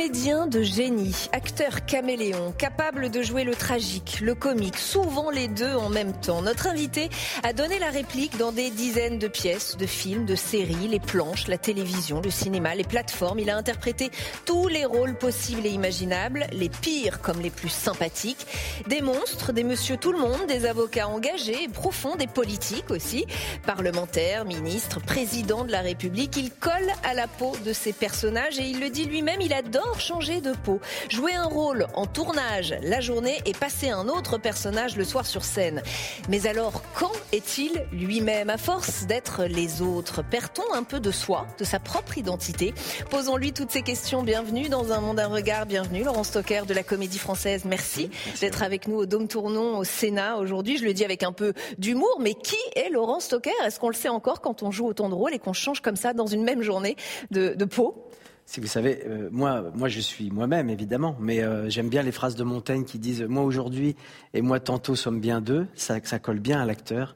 [0.00, 5.74] Comédien de génie, acteur caméléon, capable de jouer le tragique, le comique, souvent les deux
[5.74, 6.40] en même temps.
[6.40, 7.10] Notre invité
[7.42, 11.48] a donné la réplique dans des dizaines de pièces, de films, de séries, les planches,
[11.48, 13.40] la télévision, le cinéma, les plateformes.
[13.40, 14.10] Il a interprété
[14.46, 18.46] tous les rôles possibles et imaginables, les pires comme les plus sympathiques.
[18.88, 23.26] Des monstres, des monsieur tout le monde, des avocats engagés, profonds, des politiques aussi,
[23.66, 26.38] parlementaires, ministres, présidents de la République.
[26.38, 29.60] Il colle à la peau de ses personnages et il le dit lui-même, il a
[29.98, 34.96] changer de peau, jouer un rôle en tournage la journée et passer un autre personnage
[34.96, 35.82] le soir sur scène.
[36.28, 38.50] Mais alors, quand est-il lui-même?
[38.50, 42.74] À force d'être les autres, perd-on un peu de soi, de sa propre identité?
[43.10, 44.22] Posons-lui toutes ces questions.
[44.22, 45.66] Bienvenue dans Un monde, un regard.
[45.66, 47.64] Bienvenue, Laurent Stocker de la Comédie Française.
[47.64, 48.10] Merci,
[48.40, 50.78] d'être avec nous au Dôme Tournon, au Sénat aujourd'hui.
[50.78, 53.50] Je le dis avec un peu d'humour, mais qui est Laurent Stocker?
[53.64, 55.96] Est-ce qu'on le sait encore quand on joue autant de rôles et qu'on change comme
[55.96, 56.96] ça dans une même journée
[57.30, 58.06] de, de peau?
[58.50, 62.10] Si vous savez, euh, moi, moi, je suis moi-même, évidemment, mais euh, j'aime bien les
[62.10, 63.94] phrases de Montaigne qui disent Moi aujourd'hui
[64.34, 65.68] et moi tantôt sommes bien deux.
[65.76, 67.14] Ça, ça colle bien à l'acteur.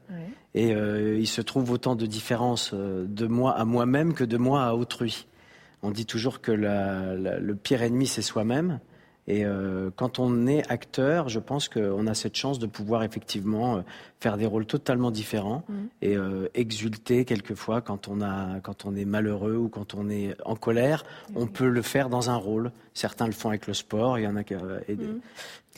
[0.54, 4.62] Et euh, il se trouve autant de différences de moi à moi-même que de moi
[4.62, 5.26] à autrui.
[5.82, 8.78] On dit toujours que le pire ennemi, c'est soi-même.
[9.26, 9.44] Et
[9.96, 13.82] quand on est acteur, je pense qu'on a cette chance de pouvoir effectivement
[14.24, 15.74] faire des rôles totalement différents mmh.
[16.00, 20.34] et euh, exulter quelquefois quand on, a, quand on est malheureux ou quand on est
[20.46, 21.04] en colère.
[21.34, 22.72] On peut le faire dans un rôle.
[22.94, 24.54] Certains le font avec le sport, il y en a qui.
[24.54, 25.20] Euh, mmh.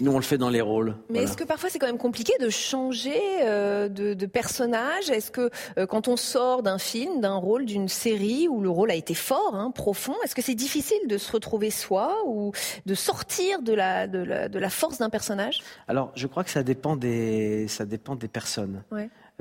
[0.00, 0.94] Nous, on le fait dans les rôles.
[1.08, 5.10] Mais est-ce que parfois c'est quand même compliqué de changer euh, de, personnage?
[5.10, 5.50] Est-ce que
[5.86, 9.54] quand on sort d'un film, d'un rôle, d'une série où le rôle a été fort,
[9.54, 12.52] hein, profond, est-ce que c'est difficile de se retrouver soi ou
[12.84, 15.62] de sortir de la, de la, de la force d'un personnage?
[15.88, 18.82] Alors, je crois que ça dépend des, ça dépend des personne.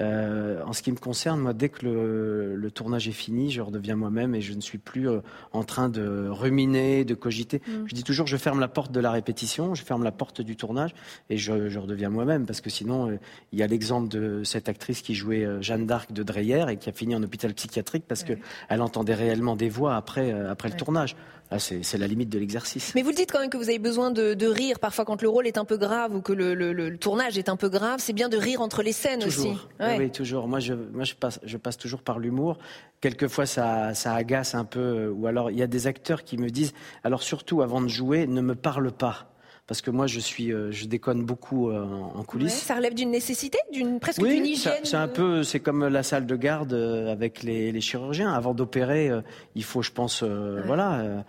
[0.01, 3.95] Euh, en ce qui me concerne, moi, dès que le, tournage est fini, je redeviens
[3.95, 5.21] moi-même et je ne suis plus euh,
[5.53, 7.61] en train de ruminer, de cogiter.
[7.65, 7.87] Mm.
[7.87, 10.57] Je dis toujours, je ferme la porte de la répétition, je ferme la porte du
[10.57, 10.93] tournage
[11.29, 13.19] et je, redeviens moi-même parce que sinon, euh,
[13.53, 16.89] il y a l'exemple de cette actrice qui jouait Jeanne d'Arc de Dreyer et qui
[16.89, 21.15] a fini en hôpital psychiatrique parce qu'elle entendait réellement des voix après, après le tournage.
[21.51, 22.93] Ah, c'est la limite de l'exercice.
[22.95, 25.29] Mais vous le dites quand même que vous avez besoin de, rire parfois quand le
[25.29, 27.99] rôle est un peu grave ou que le, tournage est un peu grave.
[27.99, 29.53] C'est bien de rire entre les scènes aussi.
[29.79, 30.47] Oui, toujours.
[30.47, 32.57] Moi, je, moi je, passe, je passe toujours par l'humour.
[33.01, 35.09] Quelquefois, ça, ça agace un peu.
[35.09, 36.73] Ou alors, il y a des acteurs qui me disent,
[37.03, 39.34] alors surtout avant de jouer, ne me parle pas
[39.67, 42.53] parce que moi je suis euh, je déconne beaucoup euh, en coulisses.
[42.53, 44.73] ça relève d'une nécessité, d'une presque d'une hygiène.
[44.83, 48.31] C'est un peu c'est comme la salle de garde euh, avec les, les chirurgiens.
[48.31, 49.11] Avant d'opérer,
[49.55, 51.23] il faut je pense voilà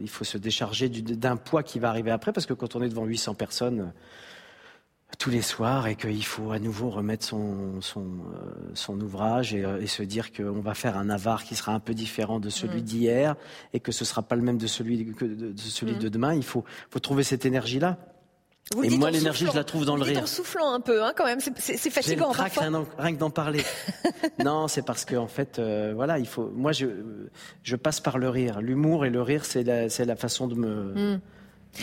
[0.00, 2.88] il faut se décharger d'un poids qui va arriver après parce que quand on est
[2.88, 3.92] devant 800 personnes
[5.16, 9.64] tous les soirs et qu'il faut à nouveau remettre son, son, euh, son ouvrage et,
[9.64, 12.50] euh, et, se dire qu'on va faire un avare qui sera un peu différent de
[12.50, 12.84] celui mm.
[12.84, 13.36] d'hier
[13.72, 15.98] et que ce ne sera pas le même de celui, de, celui mm.
[15.98, 16.34] de demain.
[16.34, 17.96] Il faut, faut trouver cette énergie-là.
[18.82, 20.22] et moi, l'énergie, je la trouve dans le rire.
[20.22, 21.40] en soufflant un peu, hein, quand même.
[21.40, 22.32] C'est fatigant.
[22.34, 23.64] J'ai rien, rien, que d'en parler.
[24.44, 26.50] non, c'est parce que en fait, euh, voilà, il faut.
[26.54, 26.86] Moi, je,
[27.62, 28.60] je passe par le rire.
[28.60, 31.14] L'humour et le rire, c'est la, la façon de me.
[31.14, 31.20] Mm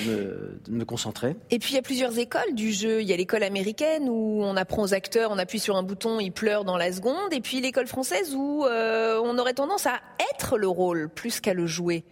[0.06, 1.36] de me concentrer.
[1.52, 3.02] Et puis il y a plusieurs écoles du jeu.
[3.02, 6.20] Il y a l'école américaine où on apprend aux acteurs, on appuie sur un bouton,
[6.20, 7.32] ils pleurent dans la seconde.
[7.32, 10.00] Et puis l'école française où euh, on aurait tendance à
[10.34, 12.04] être le rôle plus qu'à le jouer.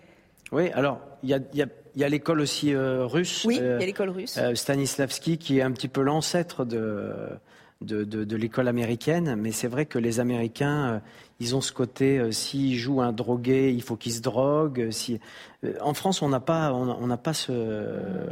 [0.51, 1.39] Oui, alors il y a,
[1.95, 3.43] y a l'école aussi euh, russe.
[3.45, 4.39] Oui, il y a euh, l'école russe.
[4.53, 7.11] Stanislavski, qui est un petit peu l'ancêtre de,
[7.81, 9.35] de, de, l'école américaine.
[9.35, 11.01] Mais c'est vrai que les Américains,
[11.39, 14.89] ils ont ce côté, euh, s'ils jouent un drogué, il faut qu'ils se droguent.
[14.91, 15.19] Si,
[15.63, 17.51] euh, en France, on n'a pas, on n'a pas ce,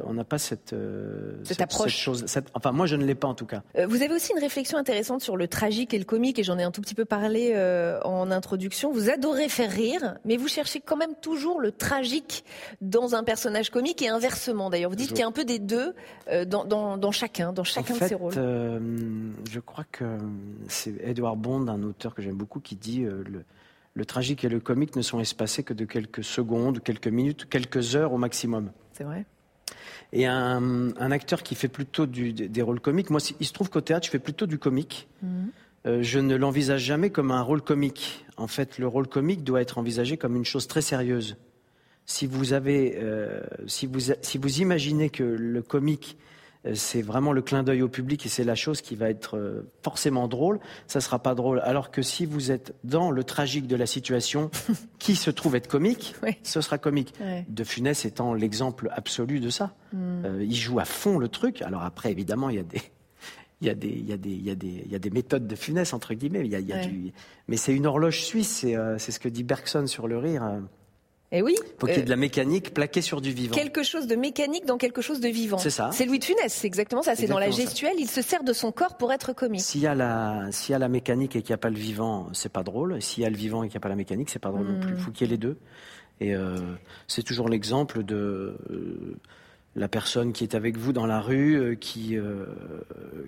[0.05, 1.95] on n'a pas cette, euh, cette, approche.
[1.97, 2.25] chose.
[2.53, 3.63] enfin, moi, je ne l'ai pas en tout cas.
[3.87, 6.63] vous avez aussi une réflexion intéressante sur le tragique et le comique, et j'en ai
[6.63, 7.55] un tout petit peu parlé
[8.03, 8.91] en introduction.
[8.91, 12.45] Vous adorez faire rire, mais vous cherchez quand même toujours le tragique
[12.81, 14.69] dans un personnage comique et inversement.
[14.69, 15.93] D'ailleurs, vous dites qu'il y a un peu des deux
[16.45, 18.33] dans, dans, dans, chacun, dans chacun de ces rôles.
[18.33, 20.17] je crois que
[20.67, 23.43] c'est Edward Bond, un auteur que j'aime beaucoup, qui dit le
[23.93, 27.95] le tragique et le comique ne sont espacés que de quelques secondes, quelques minutes, quelques
[27.95, 28.71] heures au maximum.
[28.93, 29.25] C'est vrai.
[30.13, 34.05] Et un, acteur qui fait plutôt des rôles comiques, moi, il se trouve qu'au théâtre,
[34.05, 35.07] je fais plutôt du comique.
[35.21, 35.51] Mhm.
[35.87, 38.25] Euh, je ne l'envisage jamais comme un rôle comique.
[38.37, 41.37] En fait, le rôle comique doit être envisagé comme une chose très sérieuse.
[42.05, 46.31] Si vous avez, euh, si vous, si vous imaginez que le comique euh,
[46.75, 49.67] c'est vraiment le clin d'œil au public et c'est la chose qui va être euh,
[49.83, 50.59] forcément drôle.
[50.85, 51.59] Ça sera pas drôle.
[51.61, 54.51] Alors que si vous êtes dans le tragique de la situation,
[54.99, 57.13] qui se trouve être comique, ce sera comique.
[57.49, 59.73] De Funès étant l'exemple absolu de ça.
[59.91, 60.25] Hmm.
[60.25, 61.61] Euh, il joue à fond le truc.
[61.63, 62.81] Alors après, évidemment, il y a des
[63.61, 64.99] il y a des, il y a des, il y a des, il y a
[64.99, 66.41] des méthodes de funès entre guillemets.
[66.43, 67.13] Il y a, il y a du,
[67.47, 68.61] mais c'est une horloge suisse.
[68.61, 70.43] C'est, c'est ce que dit Bergson sur le rire.
[71.33, 71.55] Et eh oui.
[71.79, 73.55] Faut qu'il y ait de la mécanique plaquée sur du vivant.
[73.55, 75.59] Quelque chose de mécanique dans quelque chose de vivant.
[75.59, 75.89] C'est ça.
[75.93, 77.15] C'est Louis de Funès, c'est exactement ça.
[77.15, 79.61] C'est dans la gestuelle, il se sert de son corps pour être comique.
[79.61, 81.77] S'il y a la, s'il y a la mécanique et qu'il n'y a pas le
[81.77, 83.01] vivant, c'est pas drôle.
[83.01, 84.67] S'il y a le vivant et qu'il n'y a pas la mécanique, c'est pas drôle
[84.67, 84.93] non plus.
[84.93, 84.97] Hmm.
[84.97, 85.57] faut qu'il y ait les deux.
[86.19, 86.57] Et euh,
[87.07, 89.17] c'est toujours l'exemple de euh,
[89.75, 92.45] la personne qui est avec vous dans la rue, euh, qui, euh,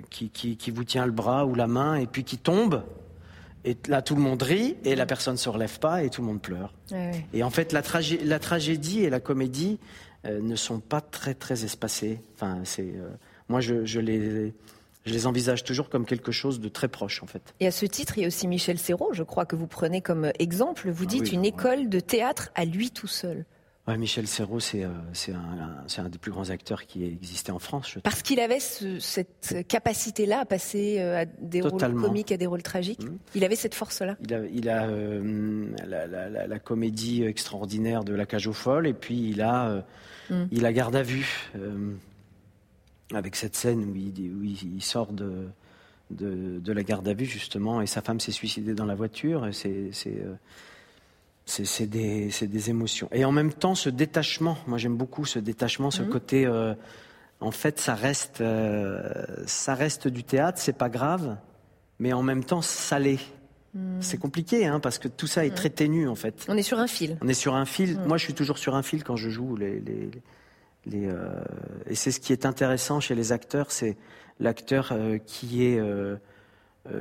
[0.10, 2.84] qui, qui, qui vous tient le bras ou la main et puis qui tombe
[3.66, 6.28] et là, tout le monde rit et la personne se relève pas et tout le
[6.28, 6.74] monde pleure.
[7.34, 7.82] Et en fait, la,
[8.24, 9.80] la, tragédie et la comédie
[10.26, 12.22] euh, ne sont pas très très espacées.
[12.36, 13.10] Enfin, c'est euh,
[13.48, 14.54] moi, je, je, les
[15.06, 17.54] je les envisage toujours comme quelque chose de très proche, en fait.
[17.60, 20.02] Et à ce titre, il y a aussi Michel Serrault, je crois que vous prenez
[20.02, 20.90] comme exemple.
[20.90, 23.46] Vous ah dites une école de théâtre à lui tout seul.
[23.88, 27.98] Michel Serrault, c'est euh, un, un, des plus grands acteurs qui existait en France.
[28.04, 32.64] Parce qu'il avait cette capacité-là à passer euh, à des rôles comiques, à des rôles
[32.64, 33.04] tragiques.
[33.04, 33.18] Mmh.
[33.36, 34.16] Il avait cette force-là.
[34.54, 39.86] Il a, euh, la, comédie extraordinaire de La Cage aux Folles, et puis il a,
[40.30, 40.44] mmh.
[40.52, 41.52] il a Garde à vue,
[43.14, 45.50] avec cette scène où il, sort de,
[46.10, 49.50] de, la garde à vue, justement, et sa femme s'est suicidée dans la voiture.
[49.52, 49.92] C'est
[51.46, 53.10] c'est des, des, émotions.
[53.12, 56.10] Et en même temps, ce détachement, moi j'aime beaucoup ce détachement, ce mhm.
[56.10, 56.74] côté, euh,
[57.40, 61.38] en fait, ça reste, euh, ça reste du théâtre, c'est pas grave,
[62.00, 63.20] mais en même temps, ça l'est.
[63.74, 64.02] Mhm.
[64.02, 65.56] C'est compliqué, hein, parce que tout ça est mhm.
[65.56, 66.46] très ténu, en fait.
[66.48, 67.18] On est sur un fil.
[67.22, 68.00] On est sur un fil.
[68.08, 69.58] Moi, je suis toujours sur un fil quand je joue.
[69.58, 70.12] Les, les,
[70.86, 71.28] les euh,
[71.88, 73.98] et c'est ce qui est intéressant chez les acteurs, c'est
[74.40, 74.94] l'acteur
[75.26, 75.80] qui est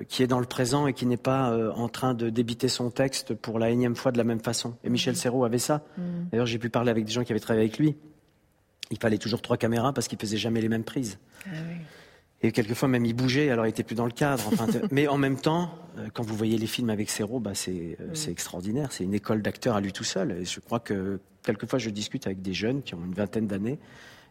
[0.08, 2.90] qui est dans le présent et qui n'est pas euh, en train de débiter son
[2.90, 4.76] texte pour la énième fois de la même façon.
[4.84, 5.16] Et Michel mm.
[5.16, 5.82] Serrault avait ça.
[5.96, 6.02] Mm.
[6.30, 7.96] D'ailleurs, j'ai pu parler avec des gens qui avaient travaillé avec lui.
[8.92, 11.18] Il fallait toujours trois caméras parce qu'il faisait jamais les mêmes prises.
[11.46, 11.56] Ah
[12.44, 14.50] et quelquefois même il bougeait, alors il était plus dans le cadre.
[14.90, 17.96] mais en même temps, euh, quand vous voyez les films avec Serrault, bah, c'est
[18.28, 18.92] extraordinaire.
[18.92, 20.32] C'est une école d'acteurs à lui tout seul.
[20.32, 23.78] Et je crois que quelquefois je discute avec des jeunes qui ont une vingtaine d'années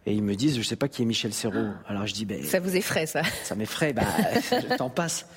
[0.05, 1.69] et ils me disent, je ne sais pas qui est Michel Serrault.
[1.87, 4.03] Alors je dis, ben, ça vous effraie ça Ça m'effraie, bah,
[4.51, 5.27] le temps passe.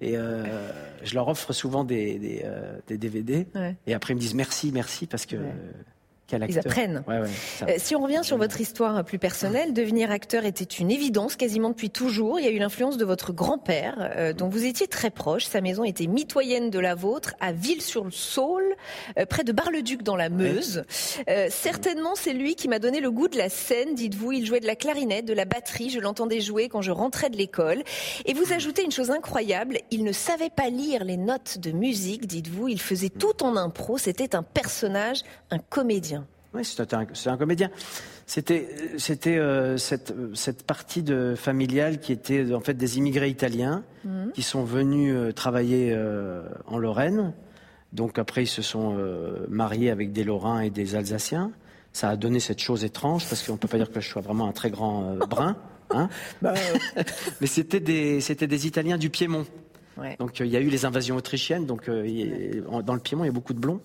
[0.00, 0.70] Et euh,
[1.02, 3.46] je leur offre souvent des, des, euh, des DVD.
[3.86, 5.36] Et après ils me disent merci, merci parce que
[6.32, 7.04] ils apprennent.
[7.08, 7.26] Euh,
[7.76, 11.90] si on revient sur votre histoire plus personnelle, devenir acteur était une évidence quasiment depuis
[11.90, 12.40] toujours.
[12.40, 15.44] Il y a eu l'influence de votre grand-père, euh, dont vous étiez très proche.
[15.44, 18.74] Sa maison était mitoyenne de la vôtre, à Ville-sur-le-Saule,
[19.18, 20.84] euh, près de Bar-le-Duc dans la Meuse.
[21.50, 23.94] certainement, c'est lui qui m'a donné le goût de la scène.
[23.94, 25.90] Dites-vous, il jouait de la clarinette, de la batterie.
[25.90, 27.82] Je l'entendais jouer quand je rentrais de l'école.
[28.24, 29.78] Et vous ajoutez une chose incroyable.
[29.90, 32.26] Il ne savait pas lire les notes de musique.
[32.26, 33.98] Dites-vous, il faisait tout en impro.
[33.98, 35.20] C'était un personnage,
[35.50, 36.23] un comédien.
[36.54, 37.68] Oui, c'est un, comédien.
[38.26, 43.82] C'était, c'était euh, cette, cette, partie de familiale qui était en fait des immigrés italiens
[44.04, 44.30] mhm.
[44.32, 47.32] qui sont venus euh, travailler euh, en Lorraine.
[47.92, 48.98] Donc après, ils se sont
[49.48, 51.52] mariés avec des Lorrains et des Alsaciens.
[51.92, 54.20] Ça a donné cette chose étrange parce qu'on ne peut pas dire que je sois
[54.20, 55.56] vraiment un très grand brun.
[55.90, 56.08] Hein
[56.42, 56.54] bah,
[57.40, 59.46] Mais c'était des, c'était des Italiens du Piémont.
[60.18, 61.66] Donc il y a eu les invasions autrichiennes.
[61.66, 63.80] Donc dans le Piémont, il y a beaucoup de blonds.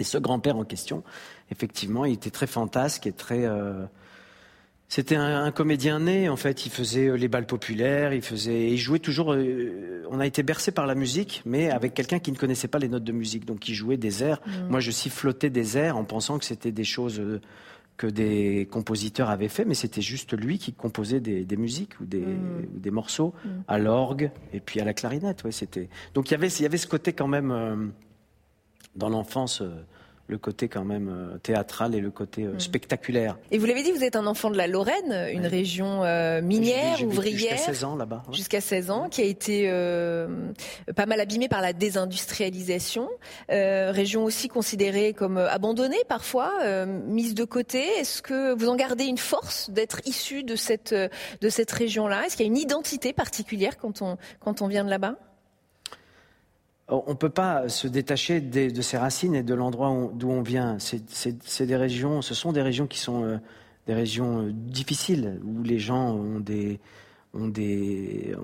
[0.00, 1.04] Et ce grand-père en question,
[1.52, 3.44] effectivement, il était très fantasque et très.
[3.44, 3.84] Euh,
[4.88, 6.66] c'était un, comédien né, en fait.
[6.66, 9.34] Il faisait euh, les balles populaires, il faisait, il jouait toujours.
[9.34, 12.78] Euh, on a été bercé par la musique, mais avec quelqu'un qui ne connaissait pas
[12.78, 14.40] les notes de musique, donc il jouait des airs.
[14.46, 14.70] Mm.
[14.70, 17.22] Moi, je sifflotais des airs en pensant que c'était des choses
[18.00, 22.24] que des compositeurs avaient fait, mais c'était juste lui qui composait des, musiques ou des,
[22.24, 22.90] mm.
[22.90, 23.48] morceaux mm.
[23.68, 25.44] à l'orgue et puis à la clarinette.
[25.44, 25.90] Ouais, c'était.
[26.14, 27.76] Donc il y avait, il y avait ce côté quand même euh,
[28.96, 29.62] dans l'enfance.
[29.62, 29.84] Euh,
[30.30, 32.60] le côté quand même euh, théâtral et le côté euh, mm.
[32.60, 33.36] spectaculaire.
[33.50, 37.02] Et vous l'avez dit, vous êtes un enfant de la Lorraine, une région euh, minière,
[37.04, 37.56] ouvrière.
[37.56, 38.22] Jusqu'à 16 ans là-bas.
[38.32, 39.68] Jusqu'à 16 ans, qui a été
[40.94, 43.08] pas mal abîmée par la désindustrialisation.
[43.48, 46.52] région aussi considérée comme abandonnée parfois,
[46.86, 47.80] mise de côté.
[47.98, 52.26] Est-ce que vous en gardez une force d'être issu de cette, de cette région-là?
[52.26, 55.16] Est-ce qu'il y a une identité particulière quand on, quand on vient de là-bas?
[56.90, 60.76] On ne peut pas se détacher de ses racines et de l'endroit d'où on vient.
[60.78, 63.36] C'est des régions, ce sont des régions qui sont euh,
[63.86, 66.80] des régions euh, difficiles où les gens ont des
[67.32, 68.34] ont des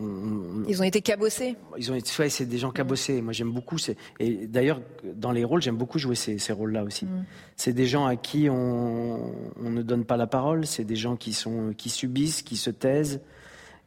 [0.69, 1.57] ils ont été cabossés.
[1.77, 3.21] Ils ont été, c'est des gens cabossés.
[3.21, 3.79] Moi, j'aime beaucoup.
[4.21, 7.05] Et d'ailleurs, dans les rôles, j'aime beaucoup jouer ces, rôles-là aussi.
[7.05, 7.25] Mm.
[7.57, 10.67] C'est des gens à qui on, ne donne pas la parole.
[10.67, 13.21] C'est des gens qui sont qui subissent, qui se taisent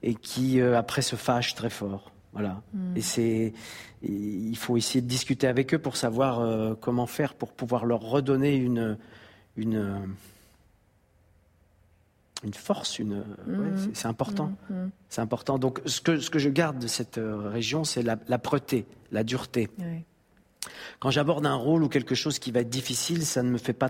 [0.03, 2.11] et qui euh, après se fâchent très fort.
[2.33, 2.61] Voilà.
[2.73, 2.95] Hmm.
[2.95, 3.53] Et c'est,
[4.03, 8.01] il faut essayer de discuter avec eux pour savoir euh, comment faire pour pouvoir leur
[8.01, 8.97] redonner une,
[9.57, 10.15] une,
[12.43, 12.99] une force.
[12.99, 13.93] Une, hmm.
[13.93, 14.53] c'est important.
[14.69, 14.89] Hmm.
[15.09, 15.57] C'est important.
[15.57, 18.39] Donc, ce que, ce que je garde de cette euh, région, c'est la, la
[19.11, 19.69] la dureté.
[20.99, 23.73] Quand j'aborde un rôle ou quelque chose qui va être difficile, ça ne me fait
[23.73, 23.89] pas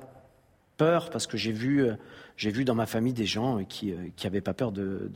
[0.78, 1.96] peur parce que j'ai vu, euh,
[2.38, 3.94] j'ai vu dans ma famille des gens qui
[4.24, 5.12] n'avaient pas peur de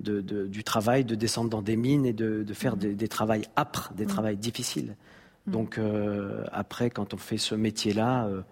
[0.00, 2.94] du travail, de descendre dans des mines et de, faire mm.
[2.94, 4.08] des, travails âpres, des mm.
[4.08, 4.96] travails difficiles.
[5.46, 5.52] Mm.
[5.52, 8.42] Donc euh, après, quand on fait ce métier-là, euh,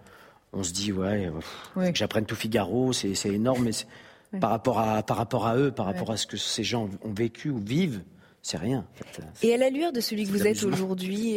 [0.53, 1.29] on se dit ouais,
[1.77, 5.71] euh, que j'apprenne tout Figaro, c'est énorme, mais par rapport à par rapport à eux,
[5.71, 8.01] par rapport à ce que ces gens ont vécu ou vivent,
[8.41, 8.85] c'est rien.
[9.41, 11.35] Et à la lueur de celui que vous êtes aujourd'hui,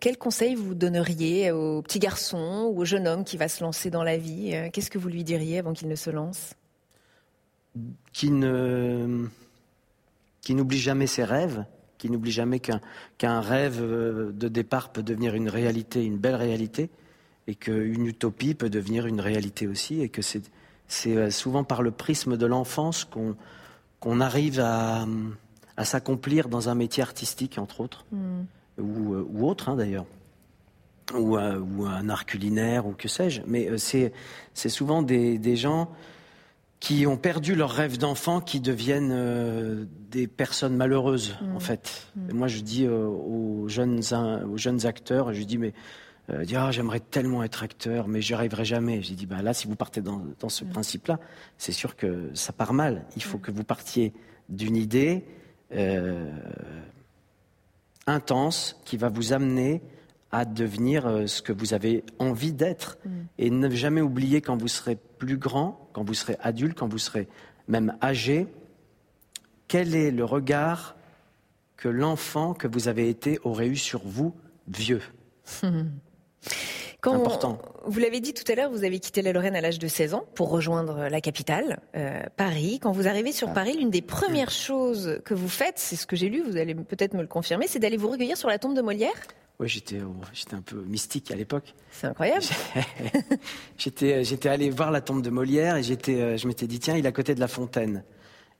[0.00, 3.90] quel conseil vous donneriez au petit garçon ou au jeune homme qui va se lancer
[3.90, 6.54] dans la vie Qu'est-ce que vous lui diriez avant qu'il ne se lance?
[8.12, 9.26] Qui ne
[10.40, 11.64] qui n'oublie jamais ses rêves,
[11.98, 16.88] qui n'oublie jamais qu'un rêve euh, de départ peut devenir une réalité, une belle réalité,
[17.48, 20.42] et qu'une utopie peut devenir une réalité aussi, et que c'est
[21.06, 23.34] euh, souvent par le prisme de l'enfance qu'on
[23.98, 25.06] qu'on arrive à,
[25.76, 28.44] à s'accomplir dans un métier artistique, entre autres, hmm.
[28.78, 30.04] ou, euh, ou, autre hein, d'ailleurs,
[31.14, 33.40] ou, ou, un art culinaire, ou que sais-je.
[33.46, 34.12] Mais c'est
[34.68, 35.90] souvent des, des gens
[36.80, 41.60] qui ont perdu leur rêve d'enfant, qui deviennent euh, des personnes malheureuses, en mm.
[41.60, 42.08] fait.
[42.14, 42.30] Mm.
[42.30, 44.00] Et moi, je dis euh, aux, jeunes,
[44.50, 45.72] aux jeunes acteurs, je dis, mais
[46.30, 49.02] euh, ah, j'aimerais tellement être acteur, mais j'y arriverai jamais.
[49.02, 50.68] J'ai dit, bah, là, si vous partez dans, dans ce mm.
[50.68, 51.20] principe-là,
[51.56, 53.04] c'est sûr que ça part mal.
[53.16, 54.12] Il faut que vous partiez
[54.48, 55.24] d'une idée
[58.06, 59.82] intense qui va vous amener
[60.36, 62.98] à devenir euh, ce que vous avez envie d'être.
[63.06, 63.10] Mm.
[63.38, 66.98] Et ne jamais oublier quand vous serez plus grand, quand vous serez adulte, quand vous
[66.98, 67.26] serez
[67.68, 68.46] même âgé,
[69.66, 70.94] quel est le regard
[71.78, 74.34] que l'enfant que vous avez été aurait eu sur vous,
[74.68, 75.00] vieux?
[77.02, 77.58] Quand important.
[77.84, 80.14] vous l'avez dit tout à l'heure, vous avez quitté la Lorraine à l'âge de 16
[80.14, 82.80] ans pour rejoindre la capitale, euh, Paris.
[82.82, 83.54] Quand vous arrivez sur ah.
[83.54, 86.74] Paris, l'une des premières choses que vous faites, c'est ce que j'ai lu, vous allez
[86.74, 89.14] peut-être me le confirmer, c'est d'aller vous recueillir sur la tombe de Molière?
[89.58, 90.00] Oui, j'étais,
[90.32, 91.74] j'étais un peu mystique à l'époque.
[91.90, 92.44] C'est incroyable.
[93.78, 96.96] j'étais, j'étais allé voir la tombe de Molière et j'étais, euh, je m'étais dit tiens,
[96.96, 98.04] il est à côté de la fontaine.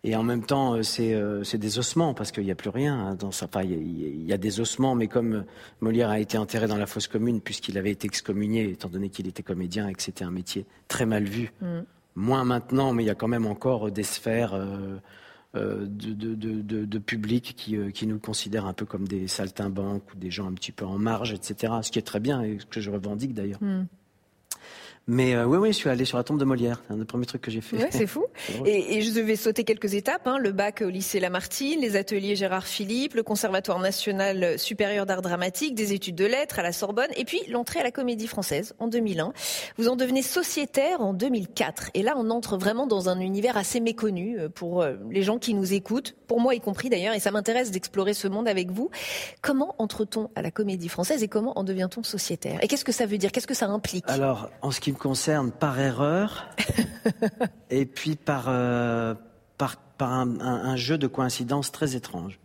[0.04, 2.70] Et en même temps, euh, c'est, euh, c'est des ossements parce qu'il n'y a plus
[2.70, 3.46] rien hein, dans sa.
[3.46, 5.44] Enfin, il y, a des ossements, mais comme
[5.80, 9.26] Molière a été enterré dans la fosse commune puisqu'il avait été excommunié, étant donné qu'il
[9.26, 11.52] était comédien et que c'était un métier très mal vu.
[11.60, 11.80] Mm.
[12.14, 14.54] Moins maintenant, mais il y a quand même encore des sphères.
[14.54, 14.98] Euh,
[15.56, 20.16] de, de, de, public qui, euh, qui, nous considère un peu comme des saltimbanques ou
[20.16, 21.74] des gens un petit peu en marge, etc.
[21.82, 23.62] Ce qui est très bien et que je revendique d'ailleurs.
[23.62, 23.84] Hmm.
[25.08, 26.82] Mais euh, oui, oui, je suis allé sur la tombe de Molière.
[26.86, 27.76] C'est un des premiers trucs que j'ai fait.
[27.76, 28.24] Ouais, c'est fou.
[28.66, 30.26] et, et, je devais sauter quelques étapes.
[30.26, 35.22] Hein, le bac au lycée Lamartine, les ateliers Gérard Philippe, le Conservatoire national supérieur d'art
[35.22, 38.74] dramatique, des études de lettres à la Sorbonne, et puis l'entrée à la Comédie Française
[38.80, 39.32] en 2001.
[39.78, 41.90] Vous en devenez sociétaire en 2004.
[41.94, 45.38] Et là, on entre vraiment dans un univers assez méconnu euh, pour euh, les gens
[45.38, 47.14] qui nous écoutent, pour moi y compris d'ailleurs.
[47.14, 48.90] Et ça m'intéresse d'explorer ce monde avec vous.
[49.40, 52.58] Comment entre-t-on à la Comédie Française et comment en devient-on sociétaire?
[52.62, 53.30] Et qu'est-ce que ça veut dire?
[53.30, 54.04] Qu'est-ce que ça implique?
[54.08, 56.48] Alors, en ce qui concerne par erreur
[57.70, 59.14] et puis par, euh,
[59.58, 62.38] par, par un, jeu de coïncidences très étrange.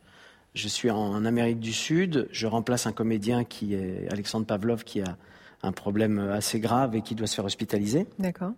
[0.54, 5.02] Je suis en, Amérique du Sud, je remplace un comédien qui est Alexandre Pavlov qui
[5.02, 5.18] a
[5.64, 8.08] un problème assez grave et qui doit se faire hospitaliser.
[8.20, 8.52] D'accord.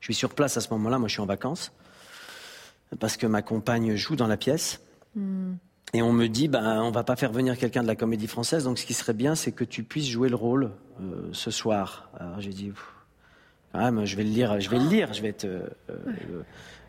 [0.00, 1.72] Je suis sur place à ce moment-là, moi je suis en vacances
[2.98, 4.80] parce que ma compagne joue dans la pièce.
[5.14, 5.54] Hmm.
[5.92, 8.64] Et on me dit, ben, on va pas faire venir quelqu'un de la comédie française,
[8.64, 12.10] donc ce qui serait bien, c'est que tu puisses jouer le rôle euh, ce soir.
[12.18, 12.72] Alors j'ai dit,
[13.74, 15.46] Ah, mais je vais le lire, je vais le lire, je vais être.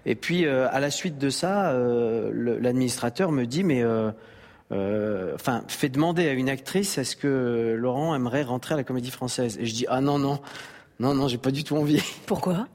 [0.05, 1.73] et puis à la suite de ça,
[2.33, 3.83] l'administrateur me dit mais
[4.71, 9.57] enfin, fait demander à une actrice est-ce que Laurent aimerait rentrer à la Comédie Française?
[9.59, 10.39] Et je dis ah non non.
[10.99, 12.01] Non, non, j'ai pas du tout envie.
[12.25, 12.67] Pourquoi?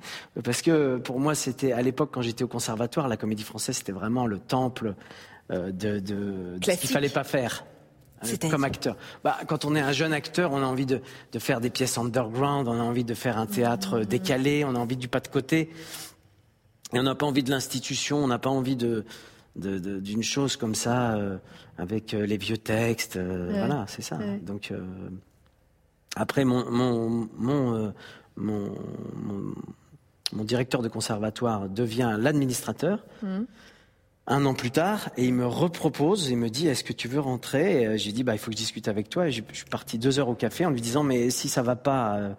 [0.44, 3.92] Parce que pour moi, c'était à l'époque quand j'étais au conservatoire, la comédie française, c'était
[3.92, 4.94] vraiment le temple
[5.48, 7.64] de, de, ce qu'il fallait pas faire
[8.50, 8.96] comme acteur.
[9.24, 11.00] Bah, quand on est un jeune acteur, on a envie de,
[11.32, 14.04] de, faire des pièces underground, on a envie de faire un théâtre mmh.
[14.04, 15.70] décalé, on a envie du pas de côté.
[16.92, 19.04] Et on n'a pas envie de l'institution, on n'a pas envie de,
[19.56, 21.38] d'une chose comme ça euh,
[21.78, 23.16] avec euh, les vieux textes.
[23.16, 24.18] Euh, voilà, c'est ça.
[24.42, 24.72] Donc
[26.16, 27.92] après mon mon mon,
[28.36, 28.74] mon
[30.32, 33.04] mon, directeur de conservatoire devient l'administrateur.
[33.22, 33.42] Mmh
[34.26, 37.20] un an plus tard et il me repropose, il me dit est-ce que tu veux
[37.20, 37.86] rentrer?
[37.86, 39.98] Euh, J'ai dit bah il faut que je discute avec toi et je suis parti
[39.98, 42.32] deux heures au café en lui disant mais si ça va pas, euh,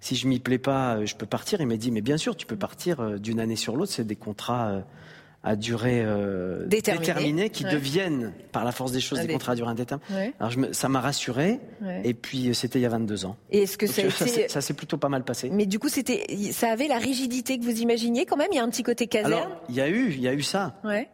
[0.00, 1.60] si je m'y plais pas, euh, je peux partir.
[1.60, 4.16] Il m'a dit mais bien sûr tu peux partir d'une année sur l'autre, c'est des
[4.16, 4.82] contrats
[5.44, 6.04] à durée
[6.66, 10.34] déterminée qui deviennent par la force des choses des contrats à durée indéterminée.
[10.40, 11.60] Alors ça m'a rassuré
[12.04, 13.36] et puis c'était il y a 22 ans.
[13.50, 16.88] Et est-ce que ça, s'est plutôt pas mal passé Mais du coup c'était ça avait
[16.88, 18.48] la rigidité que vous imaginiez quand même?
[18.52, 19.32] Il y a un petit côté caserne?
[19.32, 20.74] Alors il y a eu il y a eu ça.
[20.84, 21.08] Ouais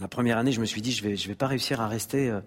[0.00, 2.30] la première année, je me suis dit, je vais, je vais pas réussir à rester
[2.30, 2.40] euh,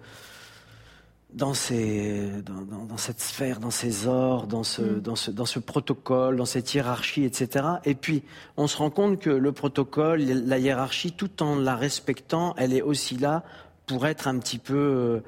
[1.34, 5.00] dans, ces, dans, dans, cette sphère, dans ces ordres, dans ce, mm.
[5.00, 7.66] dans, ce, dans ce protocole, dans cette hiérarchie, etc.
[7.84, 8.22] Et puis,
[8.56, 12.82] on se rend compte que le protocole, la hiérarchie, tout en la respectant, elle est
[12.82, 13.44] aussi là
[13.86, 15.22] pour être un petit peu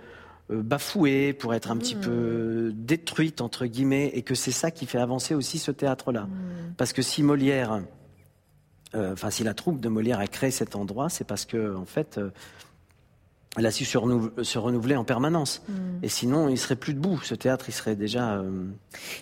[0.51, 2.01] euh, bafouée, pour être un petit mm.
[2.01, 6.23] peu détruite, entre guillemets, et que c'est ça qui fait avancer aussi ce théâtre-là.
[6.23, 6.75] Mm.
[6.77, 7.83] Parce que si Molière
[8.95, 12.19] enfin, si la troupe de Molière a créé cet endroit, c'est parce que, en fait,
[12.19, 12.31] euh,
[13.57, 13.99] elle a su se,
[14.59, 15.63] renouveler en permanence.
[15.69, 16.03] Hmm.
[16.03, 17.21] Et sinon, il serait plus debout.
[17.23, 18.35] Ce théâtre, il serait déjà.
[18.35, 18.65] Euh,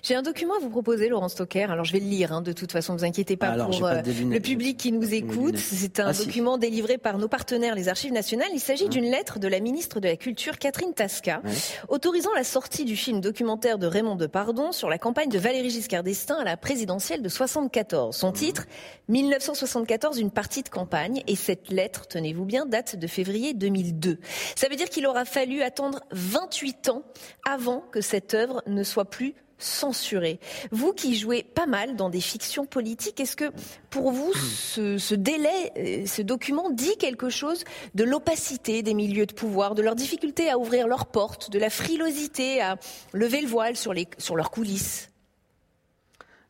[0.03, 1.71] J'ai un document à vous proposer, Laurent Stocker.
[1.71, 2.33] Alors, je vais le lire.
[2.33, 5.59] Hein, de toute façon, ne vous inquiétez pas pour euh, le public qui nous écoute.
[5.59, 8.49] C'est un ah, document délivré par nos partenaires, les Archives nationales.
[8.55, 11.43] Il s'agit d'une lettre de la ministre de la Culture, Catherine Tasca,
[11.89, 16.03] autorisant la sortie du film documentaire de Raymond Depardon sur la campagne de Valéry Giscard
[16.03, 18.17] d'Estaing à la présidentielle de 74.
[18.17, 18.65] Son titre,
[19.09, 21.23] 1974, une partie de campagne.
[21.27, 24.19] Et cette lettre, tenez-vous bien, date de février 2002.
[24.57, 27.02] Ça veut dire qu'il aura fallu attendre 28 ans
[27.45, 30.38] avant que cette œuvre ne soit plus censurée.
[30.71, 33.50] Vous qui jouez pas mal dans des fictions politiques, est-ce que
[33.91, 37.64] pour vous ce, délai, euh, ce document dit quelque chose
[37.95, 41.71] de l'opacité des milieux de pouvoir, de leur difficulté à ouvrir leurs portes, de la
[41.71, 42.77] frilosité à
[43.12, 45.09] lever le voile sur, les, sur leurs coulisses?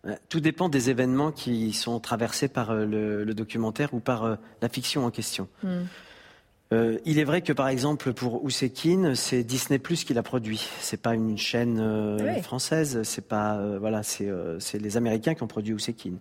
[0.06, 4.68] Euh, tout dépend des événements qui sont traversés par euh, le, documentaire ou par la
[4.68, 5.48] fiction en question.
[5.62, 5.82] Hmm.
[6.72, 10.68] Euh, il est vrai que par exemple pour Oussekine, c'est Disney Plus qui l'a produit.
[10.80, 13.02] C'est pas une chaîne euh, française.
[13.02, 14.28] C'est pas euh, voilà, c'est
[14.80, 16.18] les Américains qui ont produit Oussekine.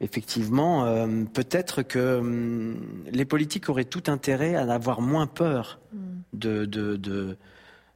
[0.00, 2.76] Effectivement, peut-être que hum,
[3.10, 5.98] les politiques auraient tout intérêt à avoir moins peur mm.
[6.32, 7.36] de, de,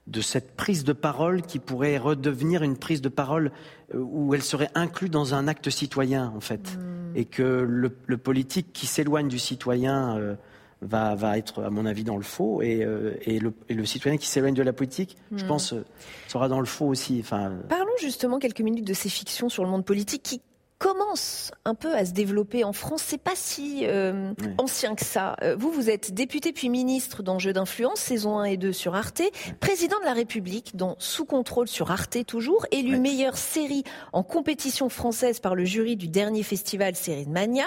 [0.06, 3.50] de, cette prise de parole qui pourrait redevenir une prise de parole
[3.92, 7.16] où elle serait inclue dans un acte citoyen en fait, mm.
[7.16, 10.36] et que le, le politique qui s'éloigne du citoyen
[10.82, 12.62] va, va être, à mon avis, dans le faux.
[12.62, 15.48] Et, euh, et, le, et le, citoyen qui s'éloigne de la politique, je hmm.
[15.48, 15.84] pense, euh,
[16.28, 17.18] sera dans le faux aussi.
[17.20, 20.40] Enfin, Parlons justement quelques minutes de ces fictions sur le monde politique qui
[20.78, 23.02] commence un peu à se développer en France.
[23.04, 25.36] C'est pas si euh, ancien que ça.
[25.42, 28.94] Euh, vous, vous êtes député puis ministre dans Jeux d'influence, saison 1 et 2 sur
[28.94, 29.22] Arte,
[29.60, 34.88] président de la République dans Sous contrôle sur Arte toujours, élu meilleure série en compétition
[34.88, 37.66] française par le jury du dernier festival Série de Mania.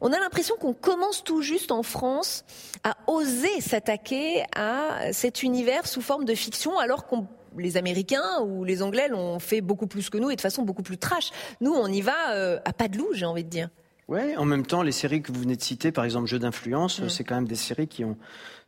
[0.00, 2.44] On a l'impression qu'on commence tout juste en France
[2.84, 7.26] à oser s'attaquer à cet univers sous forme de fiction alors qu'on
[7.58, 10.82] les Américains ou les Anglais l'ont fait beaucoup plus que nous et de façon beaucoup
[10.82, 11.30] plus trash.
[11.60, 13.68] Nous, on y va euh, à pas de loup, j'ai envie de dire.
[14.08, 17.00] Oui, en même temps, les séries que vous venez de citer, par exemple Jeux d'influence,
[17.00, 17.08] mm.
[17.08, 18.16] c'est quand même des séries qui ont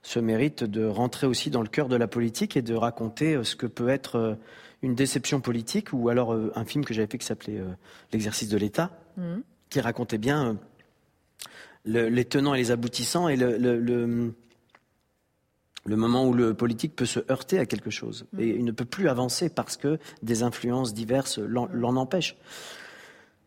[0.03, 3.45] ce mérite de rentrer aussi dans le cœur de la politique et de raconter euh,
[3.45, 4.35] ce que peut être euh,
[4.83, 7.61] une déception politique ou alors un film que j'avais fait qui s'appelait
[8.13, 9.39] L'exercice de l'État, mm.
[9.71, 10.57] qui racontait bien
[11.85, 14.35] les tenants et les aboutissants et le le
[15.87, 18.27] moment où le politique peut se heurter à quelque chose.
[18.33, 18.41] Mm.
[18.41, 22.37] Et il ne peut plus avancer parce que des influences diverses l'en empêchent.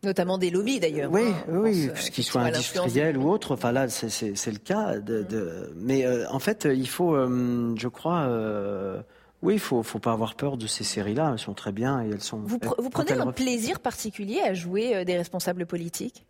[0.04, 1.12] Notamment des lobbies d'ailleurs.
[1.12, 3.54] Oui, hein, oui, qu'ils soient industriels ou autres.
[3.54, 4.98] Enfin là, c'est le cas.
[4.98, 5.74] De, mm.
[5.76, 9.02] Mais euh, en fait, il faut, euh, je crois, euh,
[9.44, 11.32] oui, il faut, faut pas avoir peur de ces séries-là.
[11.34, 12.40] Elles sont très bien et elles sont.
[12.40, 16.26] Vous, vous prenez un plaisir particulier à jouer des responsables politiques?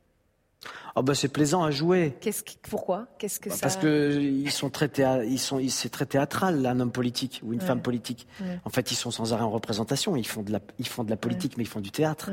[0.95, 2.15] Ah bah c'est plaisant à jouer.
[2.21, 3.07] Qu'est-ce pourquoi?
[3.17, 4.89] Qu'est-ce que bah, ça Parce que ils sont très
[5.27, 8.27] ils sont c'est très théâtral un homme politique ou une femme politique.
[8.65, 11.09] En fait, ils sont sans arrêt en représentation, ils font de la ils font de
[11.09, 12.29] la politique mais ils font du théâtre.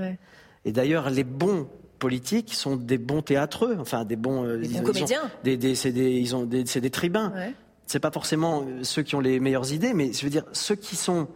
[0.64, 5.30] Et d'ailleurs les bons politiques sont des bons théâtreux, enfin des bons, des bons comédiens.
[5.42, 7.32] des, c'est des, ils ont des, c'est des tribuns.
[7.86, 10.94] C'est pas forcément ceux qui ont les meilleures idées, mais je veux dire ceux qui
[10.94, 11.26] sont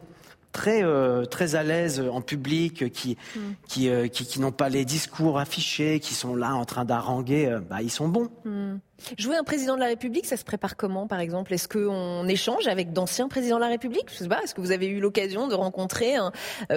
[0.53, 3.41] très euh, très à l'aise en public, qui mm.
[3.67, 7.47] qui, euh, qui, qui n'ont pas les discours affichés, qui sont là en train d'haranguer,
[7.47, 8.29] euh, bah, ils sont bons.
[8.45, 8.75] Mm.
[9.19, 11.53] Jouer un président de la République, ça se prépare comment, par exemple?
[11.53, 14.05] Est-ce qu'on échange avec d'anciens présidents de la République?
[14.13, 14.41] Je sais pas.
[14.45, 16.15] Est-ce que vous avez eu l'occasion de rencontrer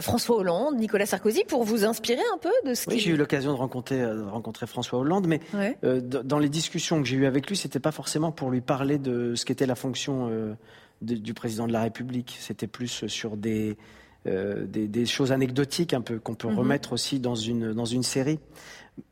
[0.01, 3.53] François Hollande, Nicolas Sarkozy, pour vous inspirer un peu de ce Oui, j'ai eu l'occasion
[3.53, 5.39] de rencontrer, de rencontrer François Hollande, mais
[5.83, 9.35] dans les discussions que j'ai eues avec lui, c'était pas forcément pour lui parler de
[9.35, 10.55] ce qu'était la fonction
[11.01, 12.37] du président de la République.
[12.39, 13.77] C'était plus sur des,
[14.27, 16.57] euh, des, choses anecdotiques un peu qu'on peut mhm.
[16.57, 18.39] remettre aussi dans une, dans une série.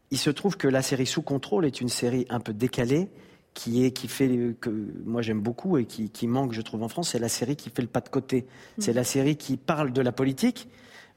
[0.10, 3.10] Il se trouve que la série Sous contrôle est une série un peu décalée
[3.54, 4.72] qui est qui fait que
[5.06, 7.70] moi j'aime beaucoup et qui, qui, manque je trouve en France c'est la série qui
[7.70, 8.48] fait le pas de côté
[8.80, 8.96] c'est mhm.
[8.98, 10.68] la série qui parle de la politique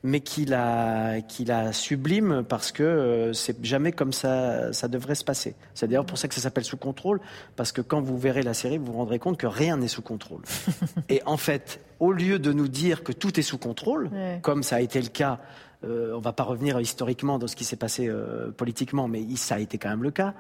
[0.03, 5.15] mais qui la, qui la sublime parce que euh, c'est jamais comme ça, ça devrait
[5.15, 5.57] se passer.
[5.75, 7.21] C'est d'ailleurs pour ça que ça s'appelle sous contrôle,
[7.57, 10.03] parce que quand vous verrez la série, vous vous rendrez compte que rien n'est sous
[10.03, 10.43] contrôle.
[11.09, 14.11] Et en fait, au lieu de nous dire que tout est sous contrôle,
[14.43, 15.41] comme ça a été le cas,
[15.85, 19.57] euh, on va pas revenir historiquement dans ce qui s'est passé euh, politiquement, mais ça
[19.57, 20.35] a été quand même le cas.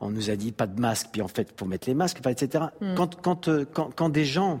[0.00, 2.66] On nous a dit pas de masque, puis en fait, pour mettre les masques, etc.
[2.80, 2.94] Mm.
[2.94, 4.60] Quand, quand, euh, quand, quand des gens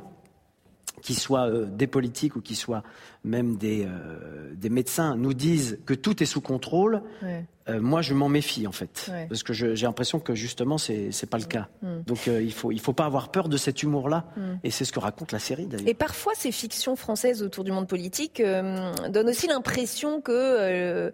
[1.06, 2.82] qui soient euh, des politiques ou qui soient
[3.22, 7.02] même des, euh, des médecins, nous disent que tout est sous contrôle,
[7.68, 9.10] euh, moi je m'en méfie en fait.
[9.28, 11.68] Parce que j'ai l'impression que justement c'est n'est pas le cas.
[11.82, 12.02] Mm.
[12.06, 14.26] Donc il faut il faut pas avoir peur de cet humour-là.
[14.36, 14.40] Mm.
[14.64, 15.88] Et c'est ce que raconte la série d'ailleurs.
[15.88, 21.12] Et parfois ces fictions françaises autour du monde politique donnent aussi l'impression que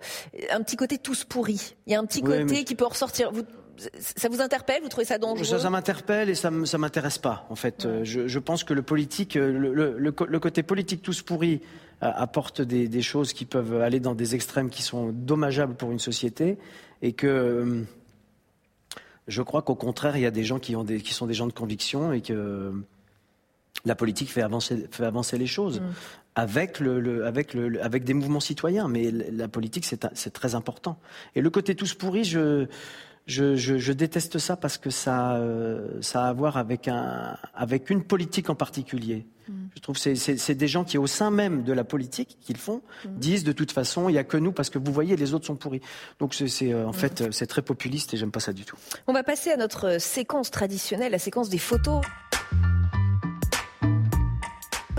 [0.51, 1.75] un petit côté tous pourris.
[1.87, 3.31] Il y a un petit côté qui peut ressortir.
[3.31, 3.43] Vous,
[3.99, 5.59] ça vous interpelle Vous trouvez ça dangereux?
[5.59, 7.47] Ça, m'interpelle et ça ne m'intéresse pas.
[7.51, 11.61] En fait, euh, je, pense que le politique, euh, le, côté politique tous pourri
[12.03, 15.99] euh, apporte des, choses qui peuvent aller dans des extrêmes qui sont dommageables pour une
[15.99, 16.59] société
[17.01, 17.85] et que
[19.29, 21.47] je crois qu'au contraire, il y a des gens qui, ont qui sont des gens
[21.47, 22.73] de conviction et que
[23.85, 25.81] la politique fait avancer, fait avancer les choses.
[25.81, 25.85] Mm.
[26.35, 30.99] Avec, le, avec, le, avec des mouvements citoyens, mais la politique, c'est très important.
[31.35, 32.69] Et le côté tous pourri, je,
[33.27, 37.37] je, je, je, déteste ça parce que ça, euh, ça a à voir avec, un,
[37.55, 39.27] avec une politique en particulier.
[39.49, 39.53] Mm.
[39.77, 42.83] Je trouve que c'est des gens qui, au sein même de la politique qu'ils font,
[43.05, 43.19] mm.
[43.19, 45.47] disent de toute façon, il n'y a que nous parce que vous voyez, les autres
[45.47, 45.81] sont pourris.
[46.19, 46.95] Donc c'est euh, en mm.
[46.95, 48.77] fait, euh, c'est très populiste et j'aime pas ça du tout.
[49.07, 52.03] On va passer à notre séquence traditionnelle, la séquence des photos.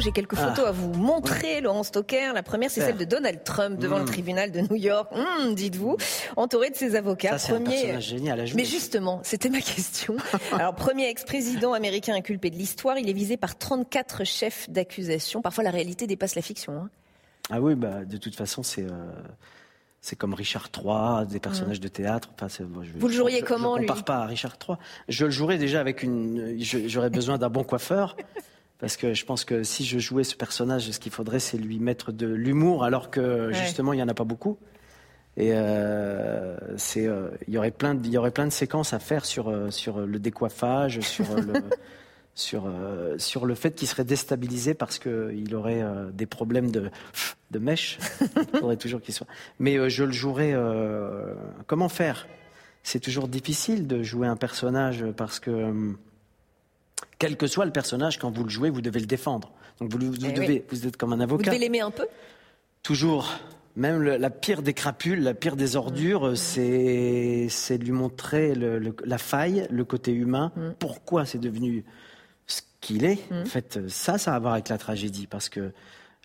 [0.04, 0.50] J'ai quelques ah.
[0.50, 2.34] photos à vous montrer, Laurent Stoker.
[2.34, 4.08] La première, c'est celle de Donald Trump devant le hmm.
[4.08, 5.96] tribunal de New York, hmm, dites-vous,
[6.36, 7.38] entouré de ses avocats.
[7.38, 7.92] Ça, premier...
[7.92, 8.58] un génial à jouer.
[8.58, 10.18] Mais justement, c'était ma question.
[10.52, 15.42] Alors, premier ex-président américain inculpé de l'histoire, il est visé par 34 chefs d'accusation.
[15.42, 16.74] Parfois, la réalité dépasse la fiction.
[16.74, 16.90] Hein.
[17.50, 18.84] Ah oui, bah, de toute façon, c'est...
[18.84, 19.12] Euh,
[20.02, 21.84] c'est comme Richard III, des personnages hmm.
[21.84, 22.30] de théâtre.
[22.38, 22.48] Enfin,
[22.98, 24.76] Vous le joueriez comment, lui Je ne compare pas à Richard III.
[25.08, 26.58] Je le jouerais déjà avec une.
[26.60, 28.18] J'aurais besoin d'un bon coiffeur.
[28.84, 31.80] Parce que je pense que si je jouais ce personnage, ce qu'il faudrait, c'est lui
[31.80, 34.58] mettre de l'humour, alors que justement, il n'y en a pas beaucoup.
[35.38, 38.92] Et euh, c'est, euh, il y aurait plein de, il y aurait plein de séquences
[38.92, 41.54] à faire sur euh, sur le décoiffage, sur le
[42.36, 42.70] sur
[43.18, 46.92] sur le fait qu'il serait déstabilisé parce qu'il aurait des problèmes de
[47.52, 48.00] de mèche.
[48.20, 49.28] il faudrait toujours qu'il soit.
[49.60, 50.54] Mais je le jouerais.
[51.68, 52.28] comment faire?
[52.84, 55.96] C'est toujours difficile de jouer un personnage parce que
[57.20, 59.52] quel que soit le personnage, quand vous le jouez, vous devez le défendre.
[59.80, 61.44] Donc vous, eh devez, vous êtes comme un avocat.
[61.44, 62.08] Vous devez l'aimer un peu
[62.82, 63.30] Toujours.
[63.76, 66.36] Même la pire des crapules, la pire des ordures, mm.
[66.36, 70.74] c'est c'est lui montrer la faille, le côté humain, mm.
[70.78, 71.84] pourquoi c'est devenu
[72.46, 73.20] ce qu'il est?
[73.32, 73.42] Mm.
[73.42, 75.72] En fait, ça, ça a à voir avec la tragédie, parce que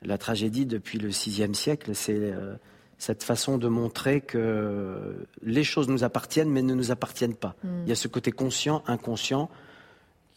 [0.03, 2.55] la tragédie, depuis le VIe siècle, c'est euh,
[2.99, 7.55] cette façon de montrer que les choses nous appartiennent, mais ne nous appartiennent pas.
[7.65, 9.49] Il y a ce côté conscient, inconscient,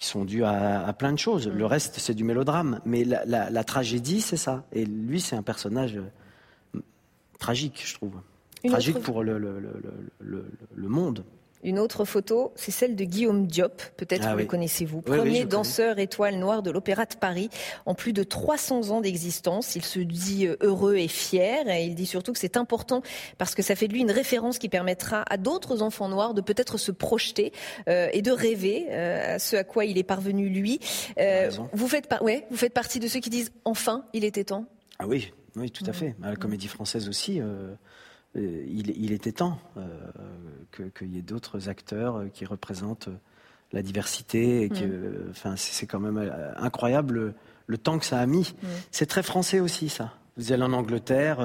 [0.01, 1.47] qui sont dus à, plein de choses.
[1.47, 2.81] Le reste, c'est du mélodrame.
[2.85, 4.65] Mais la, tragédie, c'est ça.
[4.73, 5.95] Et lui, c'est un personnage
[6.75, 6.79] euh,
[7.37, 8.15] tragique, je trouve.
[8.67, 11.23] tragique pour le, le monde.
[11.63, 15.01] Une autre photo, c'est celle de Guillaume Diop, peut-être ah que le connaissez-vous.
[15.01, 17.49] Premier danseur étoile noire de l'Opéra de Paris,
[17.85, 19.75] en plus de 300 ans d'existence.
[19.75, 23.01] Il se dit euh, heureux et fier, et il dit surtout que c'est important
[23.37, 26.41] parce que ça fait de lui une référence qui permettra à d'autres enfants noirs de
[26.41, 27.53] peut-être se projeter
[27.87, 30.79] euh, et de rêver euh, à ce à quoi il est parvenu lui.
[31.73, 34.65] vous, faites ouais, vous faites partie de ceux qui disent enfin, il était temps
[34.99, 36.15] Ah oui, oui, tout à fait.
[36.23, 37.39] À la comédie française aussi.
[37.41, 37.73] Euh,
[38.35, 43.09] il, était temps euh, qu'il y ait d'autres acteurs euh, qui représentent
[43.73, 44.63] la diversité.
[44.63, 45.29] Et que, mm.
[45.31, 47.33] enfin, c'est quand même incroyable
[47.67, 48.53] le, temps que ça a mis.
[48.61, 48.67] Mm.
[48.91, 50.13] C'est très français aussi, ça.
[50.37, 51.39] Vous allez en Angleterre.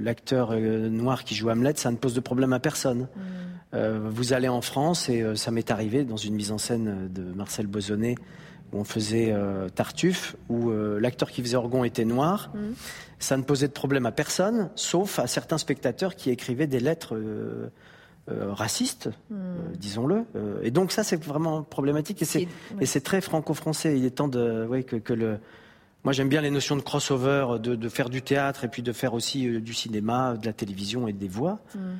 [0.00, 3.08] l'acteur noir qui joue Hamlet, ça ne pose de problème à personne.
[3.72, 3.78] Mm.
[4.08, 7.66] vous allez en France et ça m'est arrivé dans une mise en scène de Marcel
[7.66, 8.14] Bozonnet
[8.72, 9.34] où on faisait
[9.74, 12.50] Tartuffe, où l'acteur qui faisait Orgon était noir.
[12.54, 12.72] Mm.
[13.18, 17.16] Ça ne posait de problème à personne, sauf à certains spectateurs qui écrivaient des lettres
[18.30, 19.34] euh, raciste, hmm.
[19.34, 20.24] euh, disons-le.
[20.36, 23.98] Euh, et donc ça, c'est vraiment problématique et c'est très franco-français.
[23.98, 25.40] Il est temps de, que, que le.
[26.04, 28.92] Moi, j'aime bien les notions de crossover, de, de, faire du théâtre et puis de
[28.92, 31.58] faire aussi du cinéma, de la télévision et des voix.
[31.74, 31.96] Hmm.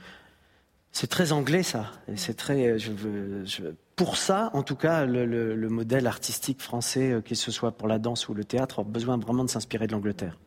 [0.93, 1.91] C'est très anglais, ça.
[2.07, 2.79] Et c'est très.
[2.79, 3.63] Je veux, je,
[4.05, 7.87] pour ça, en tout cas, le, le, le modèle artistique français, que ce soit pour
[7.87, 10.38] la danse ou le théâtre, a besoin vraiment de s'inspirer de l'Angleterre.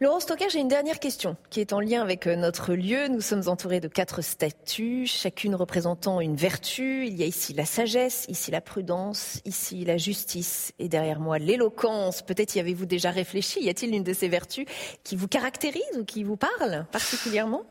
[0.00, 3.06] Laurent Stocker, j'ai une dernière question qui est en lien avec euh, notre lieu.
[3.08, 7.06] Nous sommes entourés de quatre statues, chacune représentant une vertu.
[7.06, 11.38] Il y a ici la sagesse, ici la prudence, ici la justice et derrière moi
[11.38, 12.22] l'éloquence.
[12.22, 13.62] Peut-être y avez-vous déjà réfléchi.
[13.62, 14.64] Y a-t-il une de ces vertus
[15.04, 17.62] qui vous caractérise ou qui vous parle particulièrement?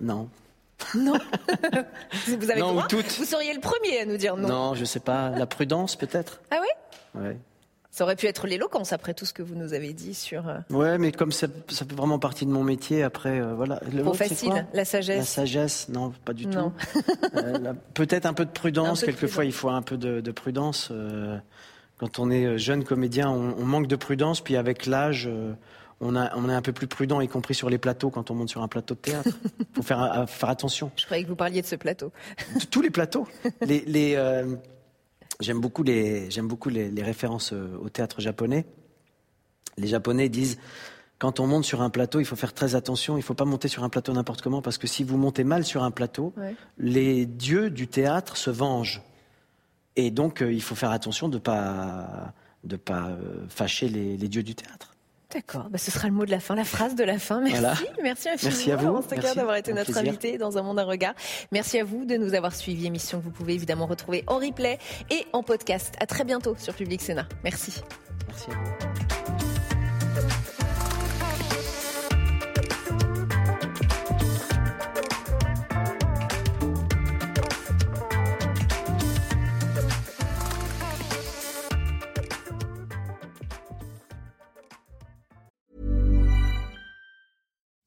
[0.00, 0.28] Non.
[0.94, 1.18] Non.
[2.26, 3.10] vous avez non, toutes.
[3.18, 4.48] Vous seriez le premier à nous dire non.
[4.48, 5.30] Non, je sais pas.
[5.30, 6.40] La prudence peut-être.
[6.50, 7.36] Ah oui Ouais.
[7.92, 10.48] Ça aurait pu être l'éloquence après tout ce que vous nous avez dit sur.
[10.48, 13.80] Euh, ouais, mais comme ça, ça fait vraiment partie de mon métier, après, euh, voilà.
[14.04, 15.18] Trop facile, la sagesse.
[15.18, 16.72] La sagesse, non, pas du tout.
[17.36, 19.02] Euh, peut-être un peu de prudence.
[19.02, 20.92] Quelquefois, il faut un peu de, prudence.
[21.98, 25.28] quand on est jeune comédien, on, manque de prudence, puis avec l'âge.
[26.00, 28.34] On, a, on, est un peu plus prudent, y compris sur les plateaux, quand on
[28.34, 29.36] monte sur un plateau de théâtre.
[29.58, 30.90] Il faut faire, faire attention.
[30.96, 32.10] Je croyais que vous parliez de ce plateau.
[32.70, 33.26] Tous les plateaux.
[33.60, 34.16] Les, les,
[35.40, 38.66] J'aime beaucoup les, j'aime beaucoup les, références euh, au théâtre japonais.
[39.78, 40.58] Les Japonais disent
[41.18, 43.16] quand on monte sur un plateau, il faut faire très attention.
[43.16, 45.44] Il ne faut pas monter sur un plateau n'importe comment parce que si vous montez
[45.44, 46.34] mal sur un plateau,
[46.78, 49.02] les dieux du théâtre se vengent.
[49.96, 52.34] Et donc, euh, il faut faire attention de pas
[52.64, 54.89] de pas euh, fâcher les, dieux du théâtre.
[55.32, 57.40] D'accord, bah, ce sera le mot de la fin, la phrase de la fin.
[57.40, 58.56] Merci, merci infiniment.
[58.56, 59.34] Merci à vous.
[59.34, 61.14] d'avoir été notre invité dans un monde un regard.
[61.52, 62.86] Merci à vous de nous avoir suivi.
[62.86, 64.78] Émission que vous pouvez évidemment retrouver en replay
[65.10, 65.94] et en podcast.
[66.00, 67.28] À très bientôt sur Public Sénat.
[67.44, 67.80] Merci.
[68.28, 69.29] Merci à vous.